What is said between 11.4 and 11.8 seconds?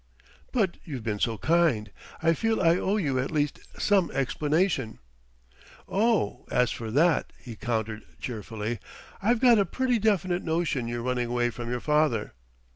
from